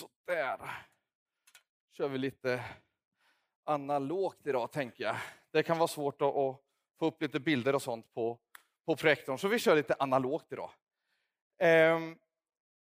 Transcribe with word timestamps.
Sådär. 0.00 0.86
kör 1.92 2.08
vi 2.08 2.18
lite 2.18 2.64
analogt 3.64 4.46
idag, 4.46 4.72
tänker 4.72 5.04
jag. 5.04 5.16
Det 5.50 5.62
kan 5.62 5.78
vara 5.78 5.88
svårt 5.88 6.22
att, 6.22 6.36
att 6.36 6.62
få 6.98 7.06
upp 7.06 7.22
lite 7.22 7.40
bilder 7.40 7.74
och 7.74 7.82
sånt 7.82 8.14
på, 8.14 8.38
på 8.86 8.96
projektorn, 8.96 9.38
så 9.38 9.48
vi 9.48 9.58
kör 9.58 9.76
lite 9.76 9.94
analogt 9.98 10.52
idag. 10.52 10.70
Ehm, 11.58 12.18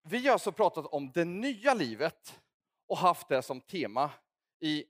vi 0.03 0.25
har 0.25 0.33
alltså 0.33 0.51
pratat 0.51 0.85
om 0.85 1.11
det 1.11 1.25
nya 1.25 1.73
livet 1.73 2.41
och 2.87 2.97
haft 2.97 3.27
det 3.27 3.41
som 3.41 3.61
tema 3.61 4.11
i 4.59 4.85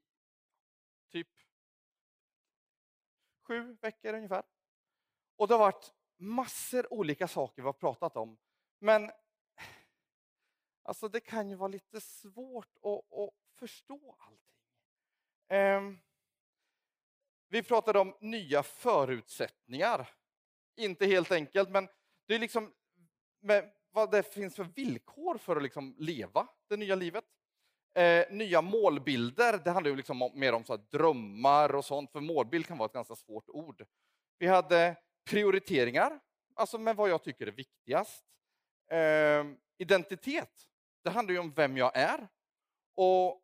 typ 1.12 1.30
sju 3.48 3.78
veckor 3.82 4.14
ungefär. 4.14 4.44
Och 5.36 5.48
det 5.48 5.54
har 5.54 5.60
varit 5.60 5.94
massor 6.18 6.94
olika 6.94 7.28
saker 7.28 7.62
vi 7.62 7.66
har 7.66 7.74
pratat 7.74 8.18
om. 8.18 8.38
Men 8.80 9.12
alltså 10.92 11.08
det 11.08 11.20
kan 11.20 11.50
ju 11.50 11.56
vara 11.56 11.68
lite 11.68 12.02
svårt 12.02 12.78
att, 12.84 13.20
att 13.20 13.30
förstå 13.60 14.16
allting. 14.18 14.58
Eh, 15.48 15.82
vi 17.50 17.64
pratade 17.64 18.00
om 18.00 18.16
nya 18.20 18.64
förutsättningar. 18.64 20.10
Inte 20.76 21.06
helt 21.06 21.32
enkelt, 21.32 21.70
men 21.70 21.88
det 22.28 22.36
är 22.36 22.40
liksom 22.40 22.74
med 23.42 23.72
vad 23.92 24.12
det 24.12 24.34
finns 24.34 24.56
för 24.56 24.64
villkor 24.64 25.38
för 25.38 25.56
att 25.56 25.64
liksom 25.64 25.96
leva 25.98 26.48
det 26.68 26.78
nya 26.78 26.96
livet. 26.96 27.26
Eh, 27.94 28.26
nya 28.32 28.62
målbilder, 28.62 29.62
det 29.64 29.72
handlar 29.72 29.90
ju 29.90 29.98
liksom 29.98 30.22
om, 30.22 30.40
mer 30.40 30.54
om 30.54 30.64
så 30.64 30.78
drömmar 30.78 31.76
och 31.76 31.86
sånt, 31.86 32.12
för 32.12 32.20
målbild 32.20 32.66
kan 32.68 32.78
vara 32.78 32.86
ett 32.86 32.94
ganska 32.94 33.16
svårt 33.16 33.50
ord. 33.50 33.86
Vi 34.38 34.48
hade 34.48 34.96
prioriteringar, 35.30 36.20
alltså 36.56 36.78
med 36.78 36.96
vad 36.96 37.10
jag 37.10 37.24
tycker 37.24 37.48
är 37.48 37.52
viktigast. 37.52 38.26
Eh, 38.88 39.46
identitet, 39.78 40.71
det 41.04 41.10
handlar 41.10 41.34
ju 41.34 41.40
om 41.40 41.52
vem 41.52 41.78
jag 41.78 41.92
är 41.96 42.28
och 42.96 43.42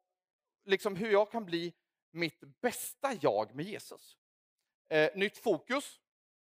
liksom 0.66 0.96
hur 0.96 1.12
jag 1.12 1.32
kan 1.32 1.46
bli 1.46 1.74
mitt 2.12 2.40
bästa 2.62 3.14
jag 3.22 3.56
med 3.56 3.66
Jesus. 3.66 4.18
Eh, 4.90 5.10
nytt 5.16 5.38
fokus, 5.38 6.00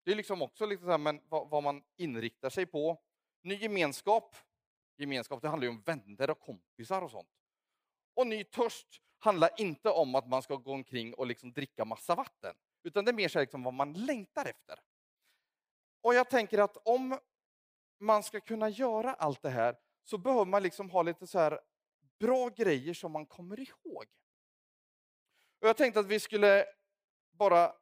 det 0.03 0.11
är 0.11 0.15
liksom 0.15 0.41
också 0.41 0.65
lite 0.65 0.83
så 0.83 0.89
här, 0.89 0.97
men 0.97 1.21
vad, 1.29 1.49
vad, 1.49 1.63
man 1.63 1.83
inriktar 1.97 2.49
sig 2.49 2.65
på. 2.65 2.97
Ny 3.41 3.55
gemenskap, 3.55 4.35
gemenskap 4.97 5.41
det 5.41 5.47
handlar 5.47 5.65
ju 5.65 5.69
om 5.69 5.81
vänner 5.81 6.29
och 6.29 6.39
kompisar 6.39 7.01
och 7.01 7.11
sånt. 7.11 7.29
Och 8.13 8.27
ny 8.27 8.43
törst 8.43 9.01
handlar 9.19 9.49
inte 9.57 9.89
om 9.89 10.15
att 10.15 10.27
man 10.27 10.41
ska 10.41 10.55
gå 10.55 10.71
omkring 10.71 11.13
och 11.13 11.27
liksom 11.27 11.53
dricka 11.53 11.85
massa 11.85 12.15
vatten, 12.15 12.55
utan 12.83 13.05
det 13.05 13.11
är 13.11 13.13
mer 13.13 13.27
så 13.27 13.39
liksom 13.39 13.63
vad 13.63 13.73
man 13.73 13.93
längtar 13.93 14.45
efter. 14.45 14.79
Och 16.01 16.13
jag 16.13 16.29
tänker 16.29 16.57
att 16.57 16.77
om 16.77 17.19
man 17.99 18.23
ska 18.23 18.39
kunna 18.39 18.69
göra 18.69 19.13
allt 19.13 19.41
det 19.41 19.49
här 19.49 19.77
så 20.09 20.17
behöver 20.17 20.45
man 20.45 20.63
liksom 20.63 20.89
ha 20.89 21.01
lite 21.01 21.27
så 21.27 21.39
här 21.39 21.59
bra 22.19 22.49
grejer 22.49 22.93
som 22.93 23.11
man 23.11 23.25
kommer 23.25 23.59
ihåg. 23.59 24.05
Och 25.59 25.67
jag 25.67 25.77
tänkte 25.77 25.99
att 25.99 26.05
vi 26.05 26.19
skulle 26.19 26.65
bara 27.31 27.73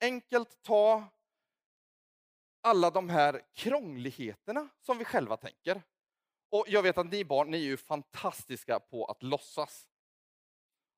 enkelt 0.00 0.62
ta 0.62 1.04
alla 2.60 2.90
de 2.90 3.08
här 3.08 3.42
krångligheterna 3.52 4.68
som 4.80 4.98
vi 4.98 5.04
själva 5.04 5.36
tänker. 5.36 5.82
Och 6.48 6.64
jag 6.68 6.82
vet 6.82 6.98
att 6.98 7.10
ni 7.10 7.24
barn, 7.24 7.50
ni 7.50 7.56
är 7.58 7.62
ju 7.62 7.76
fantastiska 7.76 8.80
på 8.80 9.04
att 9.04 9.22
låtsas. 9.22 9.88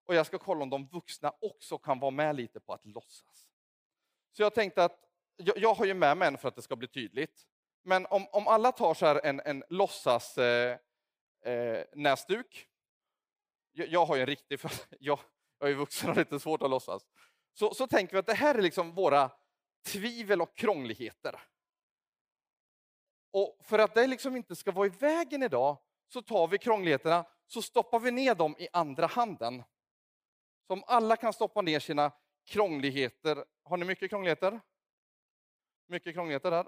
Och 0.05 0.15
jag 0.15 0.27
ska 0.27 0.39
kolla 0.39 0.63
om 0.63 0.71
de 0.71 0.87
vuxna 0.87 1.33
också 1.41 1.79
kan 1.79 2.01
vara 2.01 2.11
med 2.11 2.37
lite 2.37 2.61
på 2.61 2.73
att 2.73 2.87
låtsas. 2.87 3.49
Så 4.33 4.43
jag 4.43 4.55
tänkte 4.55 4.85
att, 4.85 5.09
jag, 5.37 5.59
jag 5.59 5.75
har 5.75 5.85
ju 5.85 5.95
med 5.95 6.17
mig 6.17 6.29
en 6.29 6.39
för 6.39 6.49
att 6.49 6.57
det 6.57 6.63
ska 6.63 6.77
bli 6.77 6.89
tydligt. 6.89 7.47
Men 7.87 8.07
om, 8.07 8.27
om 8.33 8.49
alla 8.49 8.73
tar 8.73 8.95
så 8.95 9.07
här 9.07 9.21
en, 9.25 9.41
en 9.45 9.65
låtsas 9.69 10.39
eh, 10.39 10.79
eh, 11.45 11.85
näsduk. 11.93 12.69
Jag, 13.73 13.89
jag, 13.89 14.07
har 14.07 14.17
ju 14.17 14.21
en 14.21 14.27
riktig, 14.27 14.61
för 14.61 14.71
jag, 15.01 15.19
jag 15.59 15.71
är 15.71 15.75
vuxen 15.75 16.11
och 16.11 16.17
har 16.17 16.23
lite 16.23 16.41
svårt 16.41 16.63
att 16.63 16.71
låtsas. 16.71 17.07
Så, 17.55 17.75
så 17.75 17.87
tänker 17.87 18.13
vi 18.13 18.19
att 18.19 18.27
det 18.27 18.35
här 18.35 18.55
är 18.55 18.63
liksom 18.63 18.93
våra 18.93 19.31
tvivel 19.87 20.43
och 20.43 20.57
krångligheter. 20.57 21.41
Och 23.33 23.59
för 23.63 23.79
att 23.79 23.95
det 23.95 24.07
liksom 24.07 24.37
inte 24.37 24.57
ska 24.57 24.73
vara 24.73 24.87
i 24.87 24.91
vägen 24.91 25.43
idag 25.43 25.79
så 26.09 26.23
tar 26.23 26.49
vi 26.49 26.59
krångligheterna 26.59 27.25
så 27.47 27.63
stoppar 27.63 28.01
vi 28.01 28.11
ner 28.11 28.35
dem 28.35 28.57
i 28.59 28.69
andra 28.73 29.07
handen. 29.07 29.63
Så 30.67 30.73
om 30.73 30.85
alla 30.87 31.17
kan 31.17 31.33
stoppa 31.33 31.63
ner 31.63 31.81
sina 31.81 32.13
krångligheter. 32.47 33.45
Har 33.65 33.77
ni 33.77 33.85
mycket 33.85 34.11
krångligheter? 34.11 34.61
Mycket 35.87 36.15
krångligheter 36.15 36.51
där. 36.51 36.67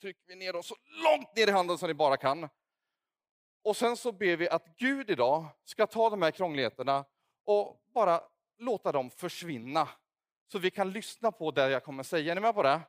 Trycker 0.00 0.22
vi 0.26 0.34
ner 0.34 0.52
dem 0.52 0.62
så 0.62 0.76
långt 0.84 1.36
ner 1.36 1.46
i 1.46 1.50
handen 1.50 1.78
som 1.78 1.88
ni 1.88 1.94
bara 1.94 2.16
kan. 2.16 2.48
Och 3.62 3.76
sen 3.76 3.96
så 3.96 4.12
ber 4.12 4.36
vi 4.36 4.48
att 4.48 4.76
Gud 4.76 5.10
idag 5.10 5.46
ska 5.64 5.86
ta 5.86 6.10
de 6.10 6.22
här 6.22 6.30
krångligheterna 6.30 7.04
och 7.44 7.82
bara 7.94 8.22
låta 8.58 8.92
dem 8.92 9.10
försvinna. 9.10 9.88
Så 10.52 10.58
vi 10.58 10.70
kan 10.70 10.92
lyssna 10.92 11.32
på 11.32 11.50
det 11.50 11.70
jag 11.70 11.84
kommer 11.84 12.02
säga. 12.02 12.32
Är 12.32 12.34
ni 12.34 12.40
med 12.40 12.54
på 12.54 12.62
det? 12.62 12.80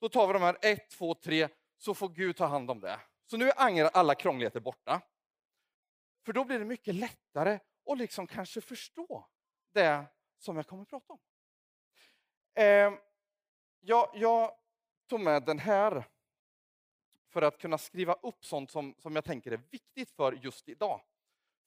Då 0.00 0.08
tar 0.08 0.26
vi 0.26 0.32
de 0.32 0.42
här 0.42 0.58
ett, 0.62 0.90
två, 0.90 1.14
tre, 1.14 1.48
så 1.78 1.94
får 1.94 2.08
Gud 2.08 2.36
ta 2.36 2.46
hand 2.46 2.70
om 2.70 2.80
det. 2.80 3.00
Så 3.26 3.36
nu 3.36 3.50
är 3.50 3.96
alla 3.96 4.14
krångligheter 4.14 4.60
borta. 4.60 5.00
För 6.24 6.32
då 6.32 6.44
blir 6.44 6.58
det 6.58 6.64
mycket 6.64 6.94
lättare 6.94 7.58
att 7.90 7.98
liksom 7.98 8.26
kanske 8.26 8.60
förstå 8.60 9.26
det 9.72 10.04
som 10.38 10.56
jag 10.56 10.66
kommer 10.66 10.82
att 10.82 10.88
prata 10.88 11.12
om. 11.12 11.18
Eh, 12.54 12.92
jag, 13.80 14.10
jag 14.14 14.56
tog 15.08 15.20
med 15.20 15.42
den 15.42 15.58
här 15.58 16.04
för 17.30 17.42
att 17.42 17.58
kunna 17.58 17.78
skriva 17.78 18.12
upp 18.12 18.44
sånt 18.44 18.70
som, 18.70 18.94
som 18.98 19.14
jag 19.14 19.24
tänker 19.24 19.52
är 19.52 19.60
viktigt 19.70 20.10
för 20.10 20.32
just 20.32 20.68
idag. 20.68 21.00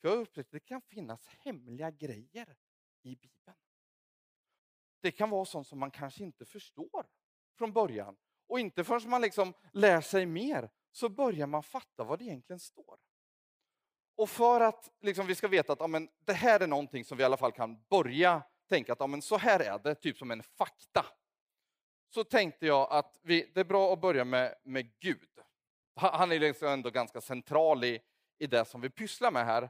För 0.01 0.07
jag 0.07 0.15
har 0.15 0.21
upptäckt 0.21 0.47
att 0.47 0.51
det 0.51 0.59
kan 0.59 0.81
finnas 0.81 1.27
hemliga 1.27 1.91
grejer 1.91 2.55
i 3.03 3.15
Bibeln. 3.15 3.57
Det 5.01 5.11
kan 5.11 5.29
vara 5.29 5.45
sånt 5.45 5.67
som 5.67 5.79
man 5.79 5.91
kanske 5.91 6.23
inte 6.23 6.45
förstår 6.45 7.07
från 7.57 7.73
början. 7.73 8.17
Och 8.47 8.59
inte 8.59 8.83
förrän 8.83 9.09
man 9.09 9.21
liksom 9.21 9.53
lär 9.71 10.01
sig 10.01 10.25
mer 10.25 10.69
så 10.91 11.09
börjar 11.09 11.47
man 11.47 11.63
fatta 11.63 12.03
vad 12.03 12.19
det 12.19 12.25
egentligen 12.25 12.59
står. 12.59 12.99
Och 14.15 14.29
för 14.29 14.61
att 14.61 14.91
liksom 15.01 15.27
vi 15.27 15.35
ska 15.35 15.47
veta 15.47 15.73
att 15.73 15.79
ja, 15.79 15.87
men, 15.87 16.09
det 16.19 16.33
här 16.33 16.59
är 16.59 16.67
någonting 16.67 17.05
som 17.05 17.17
vi 17.17 17.21
i 17.21 17.25
alla 17.25 17.37
fall 17.37 17.51
kan 17.51 17.83
börja 17.89 18.43
tänka 18.69 18.93
att 18.93 18.99
ja, 18.99 19.07
men, 19.07 19.21
så 19.21 19.37
här 19.37 19.59
är 19.59 19.79
det, 19.79 19.95
typ 19.95 20.17
som 20.17 20.31
en 20.31 20.43
fakta. 20.43 21.05
Så 22.09 22.23
tänkte 22.23 22.65
jag 22.65 22.91
att 22.91 23.19
vi, 23.23 23.51
det 23.53 23.59
är 23.59 23.65
bra 23.65 23.93
att 23.93 24.01
börja 24.01 24.25
med, 24.25 24.55
med 24.63 24.99
Gud. 24.99 25.29
Han 25.95 26.31
är 26.31 26.39
liksom 26.39 26.67
ändå 26.67 26.89
ganska 26.89 27.21
central 27.21 27.83
i, 27.83 28.01
i 28.37 28.47
det 28.47 28.65
som 28.65 28.81
vi 28.81 28.89
pysslar 28.89 29.31
med 29.31 29.45
här. 29.45 29.69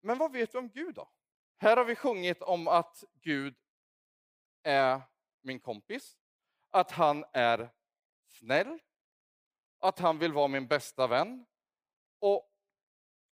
Men 0.00 0.18
vad 0.18 0.32
vet 0.32 0.54
vi 0.54 0.58
om 0.58 0.68
Gud 0.68 0.94
då? 0.94 1.10
Här 1.58 1.76
har 1.76 1.84
vi 1.84 1.96
sjungit 1.96 2.42
om 2.42 2.68
att 2.68 3.04
Gud 3.14 3.56
är 4.62 5.02
min 5.40 5.60
kompis, 5.60 6.18
att 6.70 6.90
han 6.90 7.24
är 7.32 7.70
snäll, 8.28 8.78
att 9.78 9.98
han 9.98 10.18
vill 10.18 10.32
vara 10.32 10.48
min 10.48 10.66
bästa 10.66 11.06
vän. 11.06 11.46
Och 12.18 12.52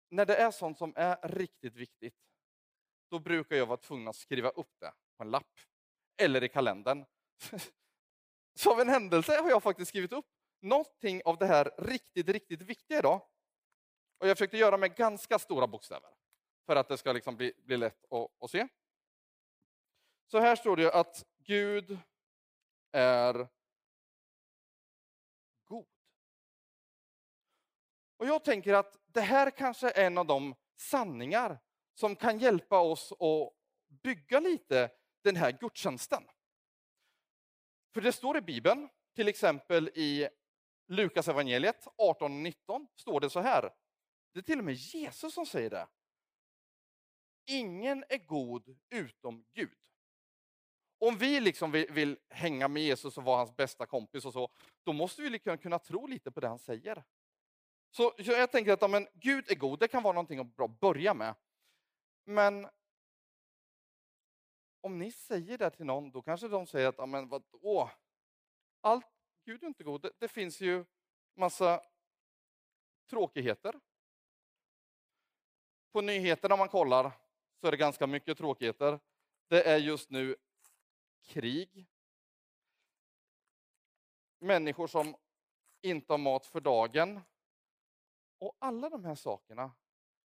när 0.09 0.25
det 0.25 0.35
är 0.35 0.51
sånt 0.51 0.77
som 0.77 0.93
är 0.95 1.27
riktigt 1.27 1.75
viktigt, 1.75 2.15
då 3.09 3.19
brukar 3.19 3.55
jag 3.55 3.65
vara 3.65 3.77
tvungen 3.77 4.07
att 4.07 4.15
skriva 4.15 4.49
upp 4.49 4.79
det 4.79 4.93
på 5.17 5.23
en 5.23 5.31
lapp 5.31 5.59
eller 6.17 6.43
i 6.43 6.49
kalendern. 6.49 7.05
Så 8.55 8.71
av 8.71 8.79
en 8.79 8.89
händelse 8.89 9.41
har 9.41 9.49
jag 9.49 9.63
faktiskt 9.63 9.89
skrivit 9.89 10.11
upp 10.11 10.38
någonting 10.61 11.21
av 11.25 11.37
det 11.37 11.45
här 11.45 11.71
riktigt, 11.77 12.29
riktigt 12.29 12.61
viktiga 12.61 12.99
idag. 12.99 13.21
Och 14.17 14.27
jag 14.27 14.37
försökte 14.37 14.57
göra 14.57 14.77
med 14.77 14.95
ganska 14.95 15.39
stora 15.39 15.67
bokstäver 15.67 16.09
för 16.65 16.75
att 16.75 16.87
det 16.87 16.97
ska 16.97 17.11
liksom 17.11 17.35
bli, 17.35 17.53
bli 17.57 17.77
lätt 17.77 18.05
att, 18.11 18.43
att 18.43 18.51
se. 18.51 18.67
Så 20.27 20.39
här 20.39 20.55
står 20.55 20.75
det 20.75 20.93
att 20.93 21.25
Gud 21.37 21.97
är 22.91 23.47
god. 25.63 25.87
Och 28.17 28.25
jag 28.25 28.43
tänker 28.43 28.73
att 28.73 28.97
det 29.05 29.21
här 29.21 29.51
kanske 29.51 29.91
är 29.91 30.05
en 30.05 30.17
av 30.17 30.25
de 30.25 30.55
sanningar 30.75 31.59
som 31.93 32.15
kan 32.15 32.39
hjälpa 32.39 32.79
oss 32.79 33.11
att 33.11 33.53
bygga 34.03 34.39
lite 34.39 34.91
den 35.21 35.35
här 35.35 35.51
gudstjänsten. 35.51 36.23
För 37.93 38.01
det 38.01 38.11
står 38.11 38.37
i 38.37 38.41
Bibeln, 38.41 38.89
till 39.15 39.27
exempel 39.27 39.89
i 39.93 40.29
Lukas 40.89 41.27
evangeliet 41.27 41.87
18-19 41.97 42.87
står 42.95 43.19
det 43.19 43.29
så 43.29 43.39
här. 43.39 43.73
Det 44.33 44.39
är 44.39 44.43
till 44.43 44.59
och 44.59 44.65
med 44.65 44.73
Jesus 44.73 45.33
som 45.33 45.45
säger 45.45 45.69
det. 45.69 45.87
Ingen 47.45 48.03
är 48.09 48.17
god 48.17 48.77
utom 48.89 49.45
Gud. 49.53 49.77
Om 50.99 51.17
vi 51.17 51.39
liksom 51.39 51.71
vill, 51.71 51.91
vill, 51.91 52.17
hänga 52.29 52.67
med 52.67 52.83
Jesus 52.83 53.17
och 53.17 53.23
vara 53.23 53.37
hans 53.37 53.55
bästa 53.55 53.85
kompis 53.85 54.25
och 54.25 54.33
så, 54.33 54.49
då 54.83 54.93
måste 54.93 55.21
vi 55.21 55.29
liksom 55.29 55.57
kunna 55.57 55.79
tro 55.79 56.07
lite 56.07 56.31
på 56.31 56.39
det 56.39 56.47
han 56.47 56.59
säger. 56.59 57.03
Så, 57.91 58.13
så 58.23 58.31
jag 58.31 58.51
tänker 58.51 58.73
att 58.73 58.81
ja, 58.81 58.87
men, 58.87 59.07
Gud 59.13 59.51
är 59.51 59.55
god, 59.55 59.79
det 59.79 59.87
kan 59.87 60.03
vara 60.03 60.13
någonting 60.13 60.39
att 60.39 60.55
bra 60.55 60.67
börja 60.67 61.13
med. 61.13 61.35
Men 62.25 62.67
om 64.81 64.99
ni 64.99 65.11
säger 65.11 65.57
det 65.57 65.69
till 65.69 65.85
någon, 65.85 66.11
då 66.11 66.21
kanske 66.21 66.47
de 66.47 66.67
säger 66.67 66.87
att 66.87 66.97
ja, 66.97 67.05
men, 67.05 67.29
vadå? 67.29 67.89
allt 68.81 69.18
Gud 69.45 69.63
är 69.63 69.67
inte 69.67 69.83
god. 69.83 70.01
Det, 70.01 70.11
det 70.17 70.27
finns 70.27 70.61
ju 70.61 70.85
massa 71.35 71.81
tråkigheter. 73.09 73.79
på 75.91 76.01
nyheterna 76.01 76.53
om 76.53 76.59
man 76.59 76.69
kollar 76.69 77.11
så 77.61 77.67
är 77.67 77.71
det 77.71 77.77
ganska 77.77 78.07
mycket 78.07 78.37
tråkigheter. 78.37 78.99
Det 79.47 79.63
är 79.63 79.77
just 79.77 80.09
nu 80.09 80.35
krig. 81.21 81.87
Människor 84.39 84.87
som 84.87 85.15
inte 85.81 86.13
har 86.13 86.17
mat 86.17 86.45
för 86.45 86.59
dagen. 86.59 87.21
Och 88.39 88.55
alla 88.59 88.89
de 88.89 89.05
här 89.05 89.15
sakerna 89.15 89.71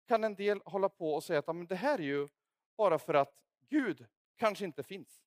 kan 0.06 0.24
en 0.24 0.34
del 0.34 0.60
hålla 0.64 0.88
på 0.88 1.14
och 1.14 1.24
säga 1.24 1.38
att 1.38 1.46
men 1.46 1.66
det 1.66 1.76
här 1.76 1.98
är 1.98 2.02
ju 2.02 2.28
bara 2.76 2.98
för 2.98 3.14
att 3.14 3.34
Gud 3.68 4.06
kanske 4.36 4.64
inte 4.64 4.82
finns. 4.82 5.22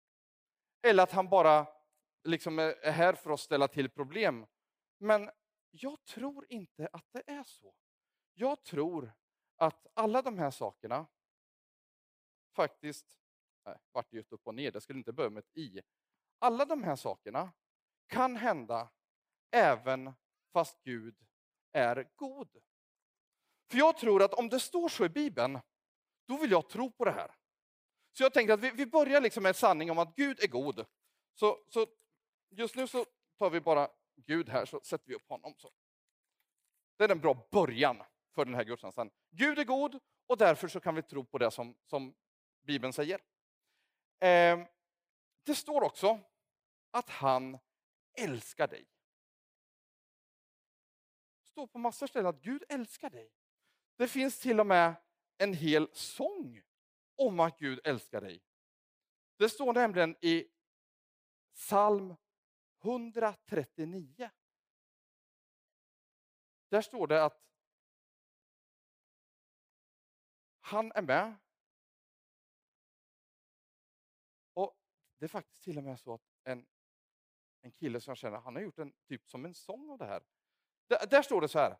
Eller 0.82 1.04
att 1.04 1.12
han 1.12 1.30
bara 1.30 1.68
liksom 2.28 2.60
är 2.60 2.92
här 2.92 3.14
för 3.14 3.32
att 3.32 3.40
ställa 3.40 3.68
till 3.68 3.90
problem. 3.90 4.46
Men 4.98 5.30
jag 5.72 6.06
tror 6.06 6.46
inte 6.50 6.90
att 6.94 7.06
det 7.12 7.24
är 7.32 7.44
så. 7.44 7.74
Jag 8.34 8.64
tror 8.64 9.14
att 9.56 9.88
alla 9.94 10.22
de 10.22 10.38
här 10.38 10.52
sakerna 10.52 11.08
faktiskt, 12.56 13.20
nej, 13.66 13.78
vart 13.92 14.12
det 14.12 14.32
upp 14.32 14.48
och 14.48 14.56
ner, 14.56 14.72
det 14.72 14.82
skulle 14.82 15.00
inte 15.00 15.14
börja 15.14 15.30
med 15.30 15.44
ett 15.44 15.58
i. 15.58 15.82
Alla 16.40 16.66
de 16.66 16.84
här 16.84 16.96
sakerna 16.96 17.54
kan 18.08 18.36
hända 18.36 18.90
även 19.52 20.14
fast 20.54 20.84
Gud 20.84 21.16
är 21.72 22.10
god. 22.16 22.58
För 23.72 23.78
jag 23.78 23.98
tror 23.98 24.24
att 24.24 24.34
om 24.34 24.50
det 24.50 24.60
står 24.60 24.90
så 24.90 25.06
i 25.06 25.10
Bibeln, 25.10 25.60
då 26.28 26.38
vill 26.38 26.52
jag 26.52 26.70
tro 26.70 26.92
på 26.92 27.06
det 27.06 27.12
här. 27.12 27.36
Så 28.18 28.24
jag 28.24 28.34
tänker 28.34 28.54
att 28.54 28.60
vi, 28.60 28.72
vi 28.72 28.86
börjar 28.86 29.22
liksom 29.22 29.44
med 29.44 29.56
sanning 29.56 29.92
om 29.92 30.00
att 30.00 30.16
Gud 30.16 30.44
är 30.44 30.48
god. 30.48 30.86
Så, 31.34 31.64
så 31.68 31.88
just 32.50 32.76
nu 32.76 32.88
så 32.88 33.06
tar 33.38 33.50
vi 33.50 33.62
bara 33.62 33.90
Gud 34.16 34.50
här, 34.50 34.66
så 34.66 34.82
sätter 34.84 35.08
vi 35.08 35.16
upp 35.16 35.30
honom. 35.30 35.56
Så. 35.58 35.72
Det 36.98 37.04
är 37.04 37.10
en 37.10 37.20
bra 37.20 37.48
början 37.52 38.04
för 38.36 38.46
den 38.46 38.56
här 38.56 38.64
gudstjänsten. 38.64 39.12
Gud 39.30 39.60
är 39.60 39.64
god 39.64 40.00
och 40.28 40.38
därför 40.38 40.68
så 40.68 40.80
kan 40.80 40.96
vi 40.96 41.02
tro 41.02 41.26
på 41.26 41.38
det 41.38 41.52
som, 41.52 41.76
som 41.86 42.16
Bibeln 42.62 42.94
säger. 42.94 43.20
Eh, 44.20 44.68
det 45.44 45.56
står 45.56 45.84
också 45.84 46.20
att 46.92 47.10
han 47.10 47.58
älskar 48.14 48.68
dig. 48.68 48.88
Det 51.42 51.48
står 51.48 51.68
på 51.68 51.78
massor 51.78 52.08
ställen 52.08 52.28
att 52.28 52.42
Gud 52.42 52.64
älskar 52.70 53.10
dig. 53.10 53.32
Det 53.98 54.08
finns 54.08 54.40
till 54.40 54.60
och 54.60 54.68
med 54.68 54.96
en 55.38 55.54
hel 55.54 55.90
sång 55.94 56.62
om 57.16 57.40
att 57.40 57.60
Gud 57.60 57.80
älskar 57.84 58.22
dig. 58.22 58.44
Det 59.38 59.50
står 59.50 59.74
nämligen 59.74 60.16
i 60.22 60.48
psalm 61.54 62.16
139. 62.82 64.30
Där 66.70 66.82
står 66.82 67.08
det 67.08 67.24
att 67.24 67.44
han 70.60 70.92
är 70.96 71.02
med. 71.02 71.36
Och 74.54 74.78
Det 75.18 75.26
är 75.26 75.30
faktiskt 75.30 75.64
till 75.64 75.78
och 75.78 75.84
med 75.84 76.00
så 76.00 76.14
att 76.14 76.22
en, 76.44 76.66
en 77.62 77.72
kille 77.72 78.02
som 78.02 78.12
jag 78.12 78.18
känner, 78.18 78.38
han 78.38 78.56
har 78.56 78.62
gjort 78.62 78.80
en 78.80 78.94
typ 79.08 79.30
som 79.30 79.46
en 79.46 79.54
sång 79.54 79.90
av 79.90 79.98
det 79.98 80.06
här. 80.06 80.24
Där, 80.88 81.08
där 81.08 81.22
står 81.22 81.42
det 81.42 81.48
så 81.48 81.60
här. 81.60 81.78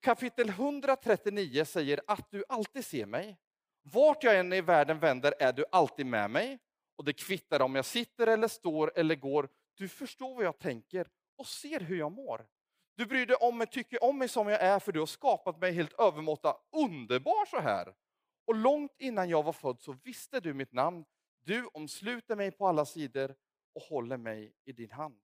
Kapitel 0.00 0.48
139 0.48 1.64
säger 1.64 2.00
att 2.06 2.30
du 2.30 2.44
alltid 2.48 2.84
ser 2.84 3.06
mig. 3.06 3.38
Vart 3.82 4.22
jag 4.22 4.38
än 4.38 4.52
i 4.52 4.60
världen 4.60 4.98
vänder 4.98 5.34
är 5.38 5.52
du 5.52 5.64
alltid 5.72 6.06
med 6.06 6.30
mig. 6.30 6.58
Och 6.96 7.04
det 7.04 7.12
kvittar 7.12 7.60
om 7.62 7.74
jag 7.74 7.84
sitter 7.84 8.26
eller 8.26 8.48
står 8.48 8.98
eller 8.98 9.14
går. 9.14 9.48
Du 9.82 9.88
förstår 9.88 10.34
vad 10.34 10.44
jag 10.44 10.58
tänker 10.58 11.08
och 11.36 11.46
ser 11.46 11.80
hur 11.80 11.98
jag 11.98 12.12
mår. 12.12 12.46
Du 12.94 13.06
bryr 13.06 13.26
dig 13.26 13.36
om 13.36 13.58
mig, 13.58 13.66
tycker 13.66 14.04
om 14.04 14.18
mig 14.18 14.28
som 14.28 14.48
jag 14.48 14.60
är 14.60 14.78
för 14.78 14.92
du 14.92 14.98
har 14.98 15.06
skapat 15.06 15.58
mig 15.58 15.72
helt 15.72 15.92
övermåtta 15.92 16.56
underbar 16.72 17.46
så 17.46 17.60
här. 17.60 17.94
Och 18.44 18.54
långt 18.54 18.92
innan 18.98 19.28
jag 19.28 19.42
var 19.42 19.52
född 19.52 19.80
så 19.80 19.92
visste 19.92 20.40
du 20.40 20.54
mitt 20.54 20.72
namn. 20.72 21.04
Du 21.40 21.66
omsluter 21.66 22.36
mig 22.36 22.50
på 22.50 22.66
alla 22.66 22.84
sidor 22.84 23.34
och 23.74 23.82
håller 23.82 24.16
mig 24.16 24.54
i 24.64 24.72
din 24.72 24.90
hand. 24.90 25.20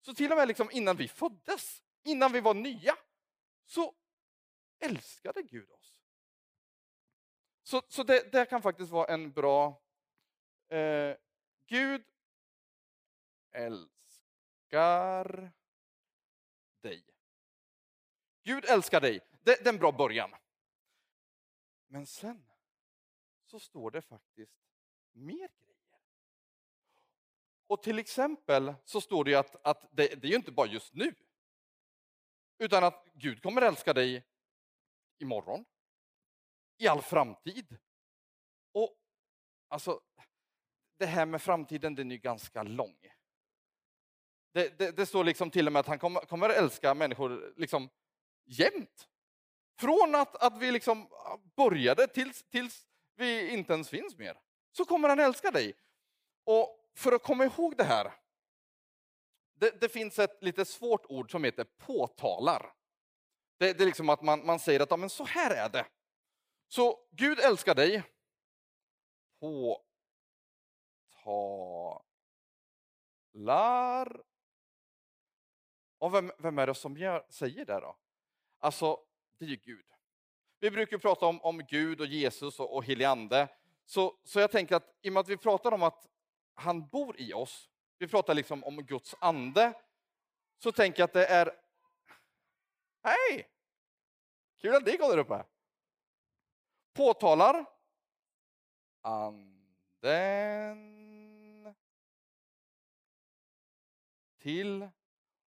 Så 0.00 0.14
till 0.14 0.30
och 0.32 0.38
med 0.38 0.48
liksom 0.48 0.70
innan 0.72 0.96
vi 0.96 1.08
föddes, 1.08 1.82
innan 2.04 2.32
vi 2.32 2.40
var 2.40 2.54
nya, 2.54 2.96
så 3.66 3.94
älskade 4.80 5.42
Gud 5.42 5.70
oss. 5.70 5.94
Så, 7.62 7.82
så 7.88 8.02
det, 8.02 8.32
det 8.32 8.46
kan 8.46 8.62
faktiskt 8.62 8.90
vara 8.90 9.06
en 9.06 9.32
bra... 9.32 9.82
Eh, 10.68 11.16
Gud 11.66 12.04
älskar 13.58 15.52
dig. 16.80 17.04
Gud 18.42 18.64
älskar 18.64 19.00
dig. 19.00 19.20
Det, 19.30 19.64
det 19.64 19.68
är 19.68 19.72
en 19.72 19.78
bra 19.78 19.92
början. 19.92 20.34
Men 21.86 22.06
sen 22.06 22.46
så 23.44 23.60
står 23.60 23.90
det 23.90 24.02
faktiskt 24.02 24.58
mer 25.12 25.48
grejer. 25.60 26.00
Och 27.66 27.82
till 27.82 27.98
exempel 27.98 28.74
så 28.84 29.00
står 29.00 29.24
det 29.24 29.34
att, 29.34 29.66
att 29.66 29.88
det, 29.90 30.14
det 30.14 30.26
är 30.26 30.30
ju 30.30 30.36
inte 30.36 30.52
bara 30.52 30.66
just 30.66 30.94
nu. 30.94 31.14
Utan 32.58 32.84
att 32.84 33.06
Gud 33.14 33.42
kommer 33.42 33.62
älska 33.62 33.92
dig 33.92 34.26
imorgon, 35.18 35.64
i 36.76 36.88
all 36.88 37.02
framtid. 37.02 37.78
Och 38.72 38.96
alltså, 39.68 40.00
det 40.96 41.06
här 41.06 41.26
med 41.26 41.42
framtiden 41.42 41.94
den 41.94 42.10
är 42.10 42.14
ju 42.14 42.20
ganska 42.20 42.62
lång. 42.62 42.98
Det, 44.52 44.78
det, 44.78 44.96
det, 44.96 45.06
står 45.06 45.24
liksom 45.24 45.50
till 45.50 45.66
och 45.66 45.72
med 45.72 45.80
att 45.80 45.86
han 45.86 45.98
kommer, 45.98 46.20
kommer 46.20 46.48
älska 46.48 46.94
människor 46.94 47.54
liksom 47.56 47.88
jämt. 48.44 49.08
Från 49.78 50.14
att, 50.14 50.36
att 50.36 50.58
vi 50.58 50.70
liksom 50.70 51.12
ah, 51.12 51.38
började 51.56 52.06
tills, 52.06 52.42
tills 52.42 52.86
vi 53.16 53.48
inte 53.48 53.72
ens 53.72 53.88
finns 53.88 54.18
mer, 54.18 54.38
så 54.72 54.84
kommer 54.84 55.08
han 55.08 55.20
älska 55.20 55.50
dig. 55.50 55.74
Och 56.44 56.90
för 56.94 57.12
att 57.12 57.22
komma 57.22 57.44
ihåg 57.44 57.76
det 57.76 57.84
här, 57.84 58.12
det, 59.54 59.80
det 59.80 59.88
finns 59.88 60.18
ett 60.18 60.42
lite 60.42 60.64
svårt 60.64 61.06
ord 61.08 61.30
som 61.30 61.44
heter 61.44 61.64
påtalar. 61.64 62.72
Det, 63.58 63.72
det 63.72 63.84
är 63.84 63.86
liksom 63.86 64.08
att 64.08 64.22
man, 64.22 64.46
man 64.46 64.58
säger 64.58 64.80
att 64.80 64.90
ja, 64.90 64.96
men 64.96 65.10
så 65.10 65.24
här 65.24 65.50
är 65.50 65.68
det. 65.68 65.86
Så 66.68 66.98
Gud 67.10 67.40
älskar 67.40 67.74
dig. 67.74 68.02
Påtalar. 69.40 69.82
Och 75.98 76.14
vem, 76.14 76.32
vem 76.38 76.58
är 76.58 76.66
det 76.66 76.74
som 76.74 76.96
gör, 76.96 77.26
säger 77.28 77.64
det 77.64 77.80
då? 77.80 77.96
Alltså, 78.58 79.00
det 79.38 79.44
är 79.44 79.48
ju 79.48 79.56
Gud. 79.56 79.84
Vi 80.60 80.70
brukar 80.70 80.98
prata 80.98 81.26
om, 81.26 81.42
om 81.42 81.58
Gud 81.58 82.00
och 82.00 82.06
Jesus 82.06 82.60
och, 82.60 82.76
och 82.76 82.88
Ande. 82.88 83.48
Så, 83.84 84.18
så 84.24 84.40
jag 84.40 84.50
tänker 84.50 84.76
att 84.76 84.98
i 85.02 85.08
och 85.08 85.12
med 85.12 85.20
att 85.20 85.28
vi 85.28 85.36
pratar 85.36 85.72
om 85.72 85.82
att 85.82 86.06
han 86.54 86.88
bor 86.88 87.20
i 87.20 87.32
oss, 87.32 87.68
vi 87.98 88.08
pratar 88.08 88.34
liksom 88.34 88.64
om 88.64 88.76
Guds 88.76 89.14
ande, 89.18 89.72
så 90.58 90.72
tänker 90.72 91.00
jag 91.00 91.04
att 91.04 91.12
det 91.12 91.26
är... 91.26 91.60
Hej! 93.02 93.48
Kul 94.60 94.74
att 94.74 94.86
ni 94.86 94.96
går 94.96 95.08
där 95.08 95.18
uppe. 95.18 95.44
Påtalar 96.92 97.66
anden 99.02 100.78
till... 104.38 104.88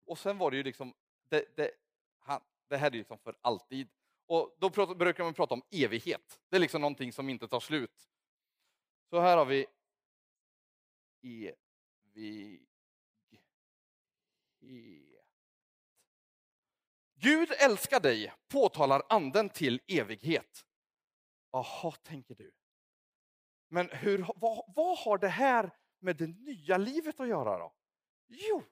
Och 0.07 0.19
sen 0.19 0.39
var 0.39 0.51
det 0.51 0.57
ju 0.57 0.63
liksom... 0.63 0.95
Det, 1.29 1.57
det, 1.57 1.71
han, 2.19 2.41
det 2.69 2.77
här 2.77 2.87
är 2.87 2.91
liksom 2.91 3.19
för 3.19 3.37
alltid. 3.41 3.89
Och 4.27 4.57
då 4.59 4.71
pratar, 4.71 4.95
brukar 4.95 5.25
man 5.25 5.35
prata 5.35 5.55
om 5.55 5.63
evighet. 5.71 6.41
Det 6.49 6.57
är 6.57 6.61
liksom 6.61 6.81
någonting 6.81 7.13
som 7.13 7.29
inte 7.29 7.49
tar 7.49 7.61
slut. 7.61 8.09
Så 9.11 9.21
här 9.21 9.37
har 9.37 9.47
vi 9.47 9.67
evighet. 11.23 12.63
Gud 17.19 17.53
älskar 17.59 18.01
dig, 18.01 18.33
påtalar 18.49 19.03
anden 19.09 19.49
till 19.49 19.81
evighet. 19.89 20.67
Jaha, 21.53 21.93
tänker 21.93 22.35
du. 22.35 22.53
Men 23.69 23.89
hur, 23.91 24.27
vad, 24.37 24.65
vad 24.77 24.99
har 24.99 25.19
det 25.19 25.29
här 25.29 25.71
med 25.99 26.17
det 26.17 26.27
nya 26.27 26.77
livet 26.77 27.21
att 27.21 27.29
göra 27.29 27.59
då? 27.59 27.73
Jo, 28.27 28.63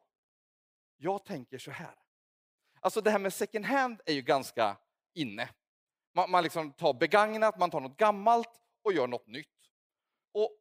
jag 1.05 1.25
tänker 1.25 1.59
så 1.59 1.71
här. 1.71 1.95
Alltså 2.81 3.01
det 3.01 3.11
här 3.11 3.19
med 3.19 3.33
second 3.33 3.65
hand 3.65 4.01
är 4.07 4.13
ju 4.13 4.23
ganska 4.23 4.77
inne. 5.15 5.49
Man, 6.13 6.31
man 6.31 6.43
liksom 6.43 6.73
tar 6.73 6.95
begagnat, 6.95 7.59
man 7.59 7.71
tar 7.71 7.81
något 7.81 7.97
gammalt 7.97 8.61
och 8.83 8.93
gör 8.93 9.07
något 9.07 9.27
nytt. 9.27 9.49
Och 10.33 10.59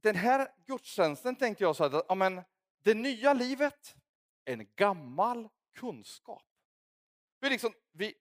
den 0.00 0.16
här 0.16 0.48
gudstjänsten 0.66 1.36
tänkte 1.36 1.64
jag 1.64 1.76
så 1.76 1.84
att 1.84 2.04
ja, 2.08 2.14
men, 2.14 2.42
det 2.82 2.94
nya 2.94 3.32
livet 3.32 3.96
är 4.44 4.52
en 4.52 4.68
gammal 4.76 5.48
kunskap. 5.74 6.42
Vi 7.40 7.50
liksom, 7.50 7.72
vi, 7.92 8.14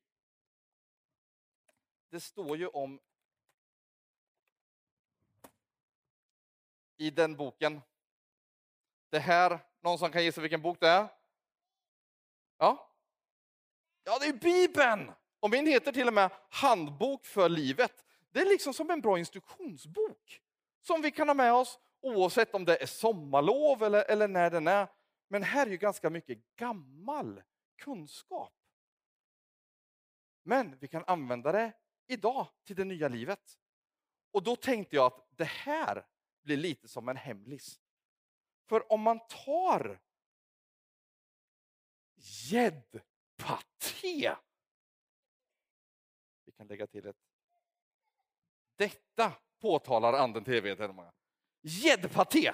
det 2.09 2.19
står 2.19 2.57
ju 2.57 2.67
om 2.67 2.99
i 6.97 7.09
den 7.09 7.35
boken. 7.35 7.81
Det 9.09 9.19
här, 9.19 9.59
någon 9.81 9.99
som 9.99 10.11
kan 10.11 10.23
gissa 10.23 10.41
vilken 10.41 10.61
bok 10.61 10.79
det 10.79 10.87
är? 10.87 11.16
Ja, 12.57 12.93
ja 14.03 14.17
det 14.19 14.25
är 14.25 14.33
Bibeln! 14.33 15.11
Och 15.39 15.49
min 15.49 15.67
heter 15.67 15.91
till 15.91 16.07
och 16.07 16.13
med 16.13 16.31
Handbok 16.49 17.25
för 17.25 17.49
livet. 17.49 18.05
Det 18.31 18.39
är 18.39 18.45
liksom 18.45 18.73
som 18.73 18.89
en 18.89 19.01
bra 19.01 19.19
instruktionsbok 19.19 20.41
som 20.81 21.01
vi 21.01 21.11
kan 21.11 21.29
ha 21.29 21.33
med 21.33 21.53
oss 21.53 21.79
oavsett 22.01 22.53
om 22.55 22.65
det 22.65 22.81
är 22.81 22.85
sommarlov 22.85 23.83
eller, 23.83 24.03
eller 24.11 24.27
när 24.27 24.49
den 24.49 24.67
är. 24.67 24.87
Men 25.27 25.43
här 25.43 25.67
är 25.67 25.71
ju 25.71 25.77
ganska 25.77 26.09
mycket 26.09 26.55
gammal 26.55 27.41
kunskap. 27.77 28.53
Men 30.43 30.77
vi 30.79 30.87
kan 30.87 31.03
använda 31.07 31.51
det 31.51 31.73
idag 32.07 32.47
till 32.63 32.75
det 32.75 32.83
nya 32.83 33.07
livet. 33.07 33.57
Och 34.31 34.43
då 34.43 34.55
tänkte 34.55 34.95
jag 34.95 35.05
att 35.05 35.27
det 35.37 35.47
här 35.47 36.05
blir 36.43 36.57
lite 36.57 36.87
som 36.87 37.09
en 37.09 37.17
hemlis. 37.17 37.79
För 38.69 38.91
om 38.91 39.01
man 39.01 39.19
tar 39.27 39.99
gäddpaté. 42.51 44.35
Vi 46.45 46.51
kan 46.57 46.67
lägga 46.67 46.87
till 46.87 47.07
ett. 47.07 47.15
Detta 48.77 49.33
påtalar 49.61 50.13
anden 50.13 50.43
TV. 50.43 50.75
Gäddpaté. 51.61 52.53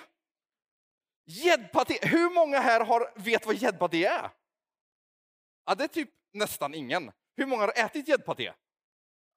Gäddpaté. 1.26 2.00
Hur 2.02 2.30
många 2.30 2.60
här 2.60 2.86
har, 2.86 3.14
vet 3.16 3.46
vad 3.46 3.56
gäddpaté 3.56 4.06
är? 4.06 4.32
Ja, 5.66 5.76
det 5.76 5.84
är 5.84 5.88
typ 5.88 6.10
nästan 6.32 6.74
ingen. 6.74 7.12
Hur 7.36 7.46
många 7.46 7.62
har 7.62 7.74
ätit 7.76 8.08
gäddpaté? 8.08 8.54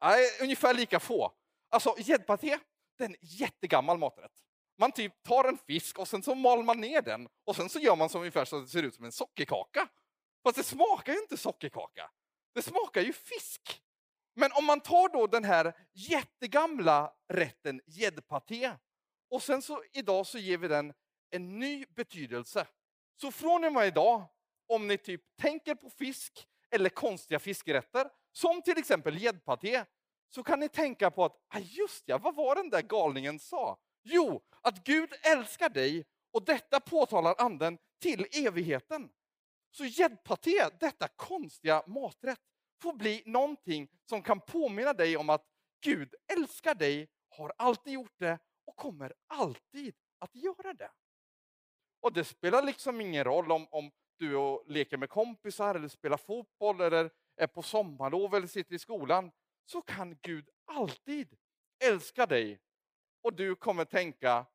Ja, 0.01 0.17
ungefär 0.41 0.75
lika 0.75 1.01
få. 1.01 1.33
Alltså 1.69 1.95
gäddpaté, 1.99 2.59
det 2.99 3.05
är 3.05 3.09
en 3.09 3.17
jättegammal 3.21 3.99
maträtt. 3.99 4.33
Man 4.79 4.93
typ 4.93 5.23
tar 5.23 5.45
en 5.45 5.59
fisk 5.59 5.99
och 5.99 6.09
sen 6.09 6.23
så 6.23 6.35
mal 6.35 6.65
man 6.65 6.81
ner 6.81 7.03
den 7.03 7.29
och 7.45 7.57
sen 7.57 7.69
så 7.69 7.79
gör 7.79 7.97
man 7.97 8.09
som 8.09 8.21
ungefär 8.21 8.45
så 8.45 8.57
att 8.57 8.65
det 8.65 8.69
ser 8.69 8.83
ut 8.83 8.95
som 8.95 9.05
en 9.05 9.13
sockerkaka. 9.13 9.89
Fast 10.47 10.57
det 10.57 10.65
smakar 10.65 11.13
ju 11.13 11.19
inte 11.19 11.37
sockerkaka. 11.37 12.11
Det 12.55 12.63
smakar 12.63 13.01
ju 13.01 13.13
fisk. 13.13 13.83
Men 14.35 14.51
om 14.53 14.65
man 14.65 14.81
tar 14.81 15.09
då 15.09 15.27
den 15.27 15.45
här 15.45 15.73
jättegamla 15.93 17.13
rätten 17.29 17.81
gäddpaté 17.87 18.73
och 19.31 19.43
sen 19.43 19.63
så 19.63 19.83
idag 19.93 20.27
så 20.27 20.39
ger 20.39 20.59
vi 20.59 20.69
den 20.69 20.93
en 21.31 21.59
ny 21.59 21.85
betydelse. 21.97 22.67
Så 23.21 23.33
från 23.33 23.65
och 23.65 23.73
med 23.73 23.87
idag, 23.87 24.25
om 24.67 24.89
ni 24.89 24.99
typ 24.99 25.23
tänker 25.37 25.75
på 25.75 25.91
fisk 25.91 26.49
eller 26.71 26.91
konstiga 26.91 27.39
fiskrätter, 27.39 28.11
som 28.33 28.63
till 28.63 28.79
exempel 28.79 29.23
gäddpaté, 29.23 29.85
så 30.35 30.43
kan 30.43 30.61
ni 30.61 30.69
tänka 30.69 31.11
på 31.11 31.25
att, 31.25 31.37
ah 31.49 31.59
just 31.59 32.03
ja, 32.07 32.19
vad 32.19 32.35
var 32.35 32.55
den 32.55 32.71
där 32.71 32.83
galningen 32.83 33.39
sa? 33.39 33.79
Jo, 34.03 34.43
att 34.61 34.85
Gud 34.85 35.13
älskar 35.23 35.69
dig 35.69 36.05
och 36.33 36.45
detta 36.45 36.81
påtalar 36.81 37.35
anden 37.39 37.79
till 38.01 38.27
evigheten. 38.33 39.11
Så 39.71 39.85
gäddpaté, 39.85 40.69
detta 40.81 41.09
konstiga 41.09 41.83
maträtt, 41.87 42.41
får 42.83 42.93
bli 42.93 43.23
någonting 43.27 43.89
som 44.09 44.23
kan 44.23 44.41
påminna 44.41 44.93
dig 44.93 45.17
om 45.17 45.31
att 45.31 45.47
Gud 45.81 46.15
älskar 46.33 46.75
dig, 46.75 47.09
har 47.29 47.53
alltid 47.59 47.93
gjort 47.93 48.19
det 48.19 48.39
och 48.65 48.77
kommer 48.77 49.13
alltid 49.27 49.95
att 50.19 50.35
göra 50.35 50.75
det. 50.75 50.91
Och 52.01 52.13
det 52.13 52.25
spelar 52.25 52.63
liksom 52.63 53.01
ingen 53.01 53.25
roll 53.25 53.53
om, 53.53 53.67
om 53.71 53.91
du 54.19 54.37
och 54.37 54.65
leker 54.67 54.97
med 54.97 55.11
kompisar 55.11 55.75
eller 55.75 55.89
spelar 55.89 56.17
fotboll 56.17 56.81
eller 56.81 57.11
är 57.37 57.47
på 57.47 57.63
sommarlov 57.63 58.35
eller 58.35 58.47
sitter 58.47 58.75
i 58.75 58.79
skolan 58.79 59.33
så 59.65 59.83
kan 59.83 60.19
Gud 60.23 60.49
alltid 60.65 61.37
älska 61.85 62.27
dig 62.27 62.61
och 63.23 63.33
du 63.35 63.55
kommer 63.55 63.85
tänka 63.85 64.47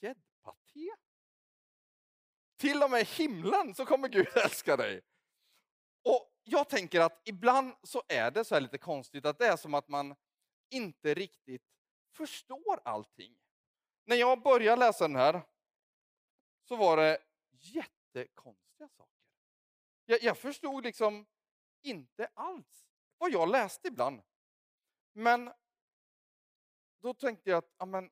gäddpaté? 0.00 0.90
Till 2.58 2.82
och 2.82 2.90
med 2.90 3.00
i 3.00 3.04
himlen 3.04 3.74
så 3.74 3.86
kommer 3.86 4.08
Gud 4.08 4.28
älska 4.44 4.76
dig. 4.76 5.00
Och 6.04 6.32
jag 6.44 6.68
tänker 6.68 7.00
att 7.00 7.22
ibland 7.24 7.74
så 7.82 8.02
är 8.08 8.30
det 8.30 8.44
så 8.44 8.54
här 8.54 8.60
lite 8.60 8.78
konstigt 8.78 9.26
att 9.26 9.38
det 9.38 9.46
är 9.46 9.56
som 9.56 9.74
att 9.74 9.88
man 9.88 10.14
inte 10.70 11.14
riktigt 11.14 11.62
förstår 12.12 12.80
allting. 12.84 13.38
När 14.04 14.16
jag 14.16 14.42
började 14.42 14.80
läsa 14.80 15.08
den 15.08 15.16
här 15.16 15.42
så 16.64 16.76
var 16.76 16.96
det 16.96 17.18
jättekonstiga 17.50 18.88
saker. 18.88 19.22
Jag, 20.04 20.22
jag 20.22 20.38
förstod 20.38 20.84
liksom 20.84 21.26
inte 21.82 22.26
alls 22.34 22.86
vad 23.18 23.32
jag 23.32 23.50
läste 23.50 23.88
ibland. 23.88 24.22
Men 25.12 25.52
då 27.00 27.14
tänkte 27.14 27.50
jag 27.50 27.58
att 27.58 27.74
amen, 27.76 28.10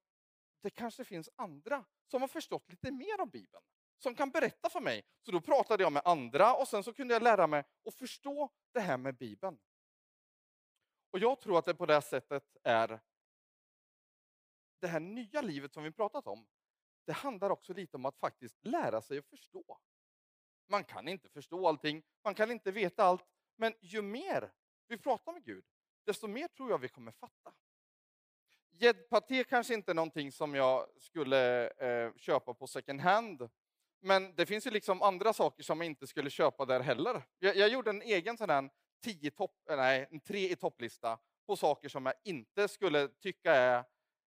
det 0.62 0.70
kanske 0.70 1.04
finns 1.04 1.30
andra 1.36 1.84
som 2.06 2.20
har 2.20 2.28
förstått 2.28 2.70
lite 2.70 2.90
mer 2.90 3.20
av 3.20 3.30
Bibeln. 3.30 3.64
Som 4.06 4.14
kan 4.14 4.30
berätta 4.30 4.70
för 4.70 4.80
mig. 4.80 5.04
Så 5.22 5.30
då 5.30 5.40
pratade 5.40 5.82
jag 5.82 5.92
med 5.92 6.02
andra 6.04 6.54
och 6.54 6.68
sen 6.68 6.84
så 6.84 6.92
kunde 6.92 7.14
jag 7.14 7.22
lära 7.22 7.46
mig 7.46 7.64
att 7.84 7.94
förstå 7.94 8.50
det 8.72 8.80
här 8.80 8.96
med 8.96 9.16
Bibeln. 9.16 9.58
Och 11.10 11.18
jag 11.18 11.40
tror 11.40 11.58
att 11.58 11.64
det 11.64 11.75
på 11.75 11.86
det 11.86 12.02
sättet 12.02 12.56
är 12.62 13.00
det 14.80 14.86
här 14.86 15.00
nya 15.00 15.40
livet 15.40 15.72
som 15.72 15.82
vi 15.82 15.92
pratat 15.92 16.26
om. 16.26 16.46
Det 17.04 17.12
handlar 17.12 17.50
också 17.50 17.72
lite 17.72 17.96
om 17.96 18.04
att 18.04 18.18
faktiskt 18.18 18.64
lära 18.66 19.02
sig 19.02 19.18
att 19.18 19.26
förstå. 19.26 19.78
Man 20.66 20.84
kan 20.84 21.08
inte 21.08 21.28
förstå 21.28 21.68
allting, 21.68 22.02
man 22.25 22.34
kan 22.34 22.50
inte 22.50 22.70
veta 22.70 23.04
allt. 23.04 23.25
Men 23.56 23.75
ju 23.80 24.02
mer 24.02 24.52
vi 24.88 24.98
pratar 24.98 25.32
med 25.32 25.44
Gud, 25.44 25.64
desto 26.04 26.28
mer 26.28 26.48
tror 26.48 26.70
jag 26.70 26.78
vi 26.78 26.88
kommer 26.88 27.12
fatta. 27.12 27.54
Gäddpaté 28.70 29.44
kanske 29.44 29.75
inte 29.75 29.92
är 29.92 29.94
någonting 29.94 30.32
som 30.32 30.54
jag 30.54 30.86
skulle 30.98 31.68
eh, 31.68 32.14
köpa 32.16 32.54
på 32.54 32.66
second 32.66 33.00
hand. 33.00 33.50
Men 34.00 34.34
det 34.34 34.46
finns 34.46 34.66
ju 34.66 34.70
liksom 34.70 35.02
andra 35.02 35.32
saker 35.32 35.62
som 35.62 35.80
jag 35.80 35.86
inte 35.86 36.06
skulle 36.06 36.30
köpa 36.30 36.64
där 36.64 36.80
heller. 36.80 37.22
Jag, 37.38 37.56
jag 37.56 37.68
gjorde 37.68 37.90
en 37.90 38.02
egen 38.02 38.36
sån 38.36 38.50
här 38.50 38.70
tio 39.02 39.30
topp, 39.30 39.54
nej, 39.68 40.08
en 40.10 40.20
tre 40.20 40.52
i 40.52 40.56
topplista 40.56 41.18
på 41.46 41.56
saker 41.56 41.88
som 41.88 42.06
jag 42.06 42.14
inte 42.24 42.68
skulle 42.68 43.08
tycka 43.08 43.54
är 43.54 43.84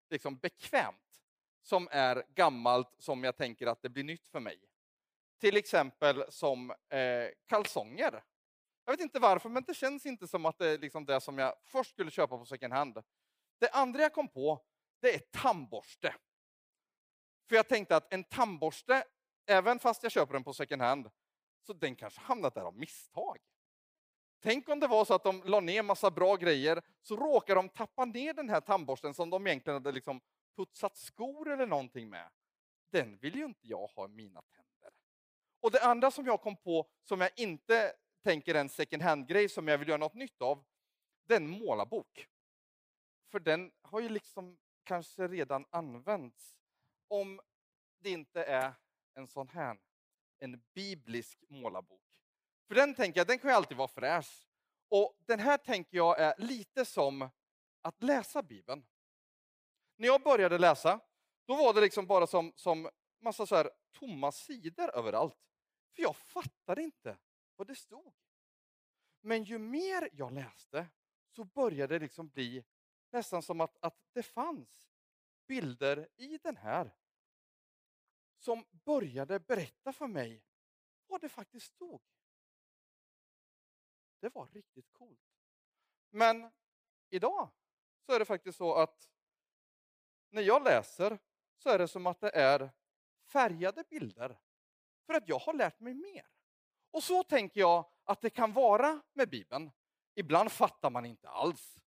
liksom 0.10 0.38
bekvämt. 0.38 0.96
Som 1.62 1.88
är 1.92 2.24
gammalt, 2.36 2.96
som 2.98 3.24
jag 3.24 3.38
tänker 3.38 3.68
att 3.68 3.82
det 3.82 3.90
blir 3.90 4.04
nytt 4.04 4.28
för 4.28 4.40
mig. 4.40 4.60
Till 5.40 5.58
exempel 5.58 6.24
som 6.30 6.72
eh, 6.72 7.28
kalsonger. 7.46 8.24
Jag 8.86 8.94
vet 8.94 9.02
inte 9.02 9.20
varför, 9.20 9.50
men 9.50 9.64
det 9.64 9.74
känns 9.74 10.06
inte 10.06 10.28
som 10.28 10.46
att 10.46 10.58
det 10.58 10.68
är 10.68 10.78
liksom 10.78 11.06
det 11.06 11.22
som 11.22 11.38
jag 11.38 11.56
först 11.64 11.92
skulle 11.92 12.12
köpa 12.12 12.38
på 12.38 12.46
second 12.46 12.74
hand. 12.74 13.04
Det 13.60 13.70
andra 13.70 14.02
jag 14.02 14.14
kom 14.14 14.28
på, 14.28 14.62
det 15.02 15.16
är 15.16 15.20
tandborste. 15.20 16.16
För 17.50 17.56
jag 17.56 17.68
tänkte 17.68 17.96
att 17.96 18.14
en 18.14 18.24
tandborste, 18.24 19.04
även 19.50 19.80
fast 19.80 20.04
jag 20.04 20.12
köper 20.12 20.34
den 20.34 20.44
på 20.44 20.54
second 20.54 20.82
hand, 20.82 21.10
så 21.62 21.74
den 21.74 21.96
kanske 21.96 22.22
hamnat 22.22 22.56
där 22.56 22.62
av 22.62 22.78
misstag. 22.78 23.38
Tänk 24.42 24.70
om 24.70 24.80
det 24.80 24.88
var 24.88 25.06
så 25.06 25.14
att 25.14 25.24
de 25.24 25.44
la 25.46 25.60
ner 25.60 25.84
massa 25.84 26.12
bra 26.12 26.36
grejer, 26.36 26.82
så 27.02 27.16
råkar 27.16 27.56
de 27.56 27.70
tappa 27.70 28.06
ner 28.06 28.34
den 28.34 28.50
här 28.50 28.62
tandborsten 28.62 29.14
som 29.14 29.30
de 29.30 29.48
egentligen 29.48 29.76
hade 29.76 29.92
liksom 29.92 30.22
putsat 30.56 30.98
skor 30.98 31.50
eller 31.50 31.68
någonting 31.68 32.10
med. 32.10 32.30
Den 32.92 33.18
vill 33.18 33.36
ju 33.36 33.46
inte 33.46 33.68
jag 33.68 33.88
ha 33.88 34.06
i 34.06 34.08
mina 34.08 34.42
tänder. 34.42 34.94
Och 35.62 35.72
det 35.72 35.80
andra 35.84 36.12
som 36.12 36.26
jag 36.26 36.42
kom 36.42 36.58
på, 36.58 36.90
som 37.04 37.22
jag 37.22 37.32
inte 37.36 37.94
tänker 38.24 38.56
en 38.56 38.70
second 38.70 39.04
hand-grej 39.04 39.50
som 39.50 39.68
jag 39.68 39.78
vill 39.78 39.88
göra 39.88 39.98
något 39.98 40.14
nytt 40.14 40.42
av, 40.42 40.64
det 41.28 41.34
är 41.34 41.40
en 41.40 41.50
målarbok. 41.50 42.28
För 43.32 43.40
den 43.40 43.72
har 43.82 44.00
ju 44.00 44.10
liksom 44.10 44.58
kanske 44.84 45.28
redan 45.28 45.66
använts. 45.70 46.56
Om 47.08 47.42
det 48.00 48.10
inte 48.10 48.44
är 48.44 48.74
en 49.20 49.28
sån 49.28 49.50
här, 49.50 49.78
en 50.40 50.62
biblisk 50.74 51.44
målarbok. 51.50 52.02
För 52.68 52.76
den 52.76 52.96
tänker 52.96 53.20
jag, 53.20 53.28
den 53.28 53.40
kan 53.40 53.50
ju 53.50 53.56
alltid 53.56 53.78
vara 53.78 53.88
fräsch. 53.88 54.48
Och 54.90 55.16
den 55.26 55.40
här 55.40 55.58
tänker 55.58 55.98
jag 55.98 56.20
är 56.20 56.34
lite 56.38 56.86
som 56.86 57.30
att 57.82 58.04
läsa 58.04 58.44
Bibeln. 58.44 58.86
När 59.96 60.08
jag 60.08 60.22
började 60.22 60.58
läsa, 60.58 61.00
då 61.46 61.56
var 61.56 61.74
det 61.74 61.82
liksom 61.82 62.08
bara 62.08 62.28
som, 62.28 62.54
som 62.56 62.90
massa 63.20 63.46
så 63.46 63.56
här 63.56 63.70
tomma 63.92 64.32
sidor 64.32 64.96
överallt. 64.96 65.38
För 65.96 66.02
jag 66.02 66.16
fattade 66.16 66.84
inte 66.84 67.18
vad 67.56 67.68
det 67.68 67.76
stod. 67.76 68.14
Men 69.22 69.44
ju 69.44 69.58
mer 69.58 70.10
jag 70.14 70.32
läste 70.32 70.88
så 71.36 71.44
började 71.44 71.96
det 71.96 72.04
liksom 72.04 72.30
bli 72.30 72.64
nästan 73.12 73.42
som 73.42 73.62
att, 73.62 73.78
att 73.82 73.98
det 74.14 74.24
fanns 74.24 74.90
bilder 75.48 76.08
i 76.16 76.38
den 76.38 76.58
här 76.58 76.94
som 78.40 78.66
började 78.72 79.40
berätta 79.40 79.94
för 79.94 80.08
mig 80.08 80.44
vad 81.08 81.22
det 81.22 81.30
faktiskt 81.30 81.66
stod. 81.66 82.02
Det 84.20 84.30
var 84.30 84.48
riktigt 84.48 84.92
coolt. 84.92 85.20
Men 86.10 86.52
idag 87.10 87.50
så 88.06 88.12
är 88.12 88.20
det 88.20 88.26
faktiskt 88.26 88.58
så 88.58 88.74
att 88.76 89.10
när 90.30 90.42
jag 90.42 90.64
läser 90.64 91.20
så 91.58 91.70
är 91.70 91.78
det 91.78 91.88
som 91.88 92.08
att 92.08 92.20
det 92.20 92.30
är 92.30 92.72
färgade 93.26 93.84
bilder. 93.90 94.40
För 95.06 95.14
att 95.14 95.28
jag 95.28 95.40
har 95.40 95.54
lärt 95.54 95.80
mig 95.80 95.94
mer. 95.94 96.28
Och 96.92 97.04
så 97.04 97.24
tänker 97.24 97.60
jag 97.60 97.92
att 98.04 98.22
det 98.22 98.30
kan 98.30 98.54
vara 98.54 99.02
med 99.14 99.30
Bibeln. 99.30 99.72
Ibland 100.16 100.52
fattar 100.52 100.90
man 100.90 101.06
inte 101.06 101.30
alls. 101.30 101.80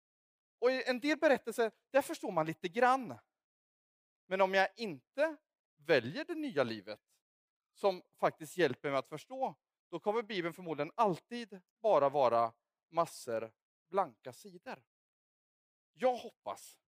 Och 0.59 0.71
i 0.71 0.83
en 0.83 0.99
del 0.99 1.17
berättelser, 1.17 1.71
där 1.89 2.01
förstår 2.01 2.31
man 2.31 2.45
lite 2.45 2.67
grann. 2.67 3.17
Men 4.25 4.41
om 4.41 4.53
jag 4.53 4.69
inte 4.75 5.37
väljer 5.85 6.25
det 6.25 6.35
nya 6.35 6.63
livet 6.63 6.99
som 7.73 8.01
faktiskt 8.19 8.57
hjälper 8.57 8.89
mig 8.89 8.99
att 8.99 9.09
förstå, 9.09 9.55
då 9.89 9.99
kommer 9.99 10.21
Bibeln 10.21 10.53
förmodligen 10.53 10.91
alltid 10.95 11.61
bara 11.81 12.09
vara 12.09 12.53
massor 12.89 13.51
blanka 13.89 14.33
sidor. 14.33 14.83
Jag 15.93 16.15
hoppas 16.15 16.79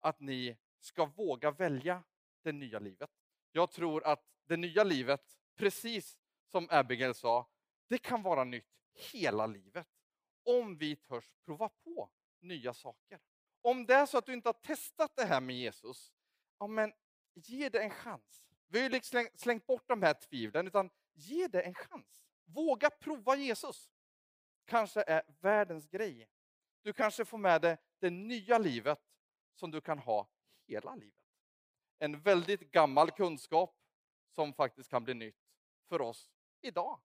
att 0.00 0.20
ni 0.20 0.58
ska 0.80 1.06
våga 1.06 1.50
välja 1.50 2.04
det 2.42 2.52
nya 2.52 2.78
livet. 2.78 3.10
Jag 3.52 3.70
tror 3.70 4.04
att 4.04 4.24
det 4.44 4.56
nya 4.56 4.84
livet, 4.84 5.38
precis 5.54 6.18
som 6.46 6.68
Abigail 6.70 7.14
sa, 7.14 7.48
det 7.86 7.98
kan 7.98 8.22
vara 8.22 8.44
nytt 8.44 8.78
hela 9.12 9.46
livet. 9.46 9.88
Om 10.42 10.76
vi 10.76 10.96
törs 10.96 11.34
prova 11.44 11.68
på 11.68 12.10
nya 12.40 12.74
saker. 12.74 13.20
Om 13.62 13.86
det 13.86 13.94
är 13.94 14.06
så 14.06 14.18
att 14.18 14.26
du 14.26 14.32
inte 14.32 14.48
har 14.48 14.52
testat 14.52 15.16
det 15.16 15.24
här 15.24 15.40
med 15.40 15.56
Jesus, 15.56 16.12
ja 16.58 16.66
men 16.66 16.92
ge 17.38 17.68
det 17.68 17.82
en 17.82 17.90
chans. 17.90 18.44
Vi 18.66 18.78
har 18.78 18.84
ju 18.84 18.90
liksom 18.90 19.28
slängt 19.34 19.66
bort 19.66 19.88
de 19.88 20.02
här 20.02 20.14
tvivlen, 20.14 20.66
utan 20.66 20.90
ge 21.14 21.48
det 21.48 21.60
en 21.60 21.74
chans. 21.74 22.24
Våga 22.44 22.90
prova 22.90 23.36
Jesus. 23.36 23.90
Kanske 24.64 25.04
är 25.06 25.22
världens 25.40 25.86
grej. 25.86 26.28
Du 26.82 26.92
kanske 26.92 27.24
får 27.24 27.38
med 27.38 27.62
dig 27.62 27.76
det 27.98 28.10
nya 28.10 28.58
livet 28.58 29.00
som 29.54 29.70
du 29.70 29.80
kan 29.80 29.98
ha 29.98 30.28
hela 30.66 30.94
livet. 30.94 31.14
En 31.98 32.20
väldigt 32.20 32.70
gammal 32.70 33.10
kunskap 33.10 33.76
som 34.30 34.54
faktiskt 34.54 34.90
kan 34.90 35.04
bli 35.04 35.14
nytt 35.14 35.36
för 35.88 36.00
oss 36.00 36.30
idag. 36.60 37.00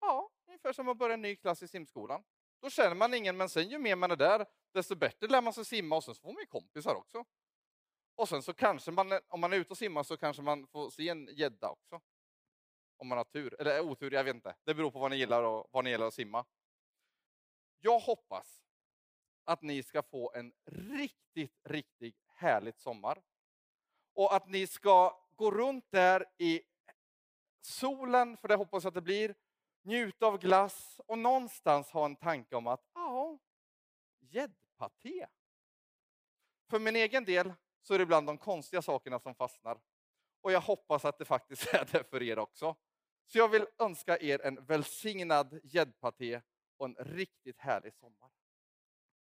Ja, 0.00 0.30
ungefär 0.46 0.72
som 0.72 0.88
att 0.88 0.98
börja 0.98 1.14
en 1.14 1.22
ny 1.22 1.36
klass 1.36 1.62
i 1.62 1.68
simskolan. 1.68 2.24
Då 2.60 2.70
känner 2.70 2.94
man 2.94 3.14
ingen, 3.14 3.36
men 3.36 3.48
sen 3.48 3.68
ju 3.68 3.78
mer 3.78 3.96
man 3.96 4.10
är 4.10 4.16
där, 4.16 4.46
desto 4.72 4.94
bättre 4.94 5.26
lär 5.26 5.42
man 5.42 5.52
sig 5.52 5.64
simma 5.64 5.96
och 5.96 6.04
sen 6.04 6.14
så 6.14 6.20
får 6.20 6.32
man 6.32 6.40
ju 6.40 6.46
kompisar 6.46 6.94
också. 6.94 7.24
Och 8.14 8.28
sen 8.28 8.42
så 8.42 8.54
kanske 8.54 8.90
man, 8.90 9.20
om 9.28 9.40
man 9.40 9.52
är 9.52 9.56
ute 9.56 9.70
och 9.70 9.78
simmar 9.78 10.02
så 10.02 10.16
kanske 10.16 10.42
man 10.42 10.66
får 10.66 10.90
se 10.90 11.08
en 11.08 11.28
gädda 11.32 11.70
också. 11.70 12.00
Om 12.96 13.08
man 13.08 13.18
har 13.18 13.24
tur, 13.24 13.60
eller 13.60 13.80
otur, 13.80 14.10
jag 14.10 14.24
vet 14.24 14.34
inte. 14.34 14.56
Det 14.64 14.74
beror 14.74 14.90
på 14.90 14.98
vad 14.98 15.10
ni 15.10 15.16
gillar 15.16 15.42
och 15.42 15.68
vad 15.70 15.84
ni 15.84 15.90
gillar 15.90 16.06
att 16.06 16.14
simma. 16.14 16.44
Jag 17.80 17.98
hoppas 17.98 18.64
att 19.44 19.62
ni 19.62 19.82
ska 19.82 20.02
få 20.02 20.32
en 20.34 20.52
riktigt, 20.64 21.60
riktigt 21.64 22.16
härligt 22.34 22.80
sommar. 22.80 23.22
Och 24.14 24.34
att 24.34 24.48
ni 24.48 24.66
ska 24.66 25.20
gå 25.36 25.50
runt 25.50 25.84
där 25.90 26.26
i 26.38 26.62
solen, 27.60 28.36
för 28.36 28.48
det 28.48 28.54
hoppas 28.54 28.84
jag 28.84 28.90
att 28.90 28.94
det 28.94 29.00
blir, 29.00 29.34
njuta 29.82 30.26
av 30.26 30.38
glass 30.38 31.00
och 31.06 31.18
någonstans 31.18 31.90
ha 31.90 32.04
en 32.04 32.16
tanke 32.16 32.56
om 32.56 32.66
att 32.66 32.90
ja, 32.94 33.38
gäddpaté. 34.20 35.26
För 36.70 36.78
min 36.78 36.96
egen 36.96 37.24
del 37.24 37.52
så 37.86 37.94
är 37.94 37.98
det 37.98 38.02
ibland 38.02 38.26
de 38.26 38.38
konstiga 38.38 38.82
sakerna 38.82 39.18
som 39.18 39.34
fastnar. 39.34 39.78
Och 40.40 40.52
jag 40.52 40.60
hoppas 40.60 41.04
att 41.04 41.18
det 41.18 41.24
faktiskt 41.24 41.66
är 41.74 41.88
det 41.92 42.10
för 42.10 42.22
er 42.22 42.38
också. 42.38 42.76
Så 43.26 43.38
jag 43.38 43.48
vill 43.48 43.66
önska 43.78 44.18
er 44.18 44.40
en 44.46 44.64
välsignad 44.64 45.60
gäddpaté 45.62 46.40
och 46.76 46.86
en 46.86 46.94
riktigt 46.94 47.60
härlig 47.60 47.94
sommar. 47.94 48.30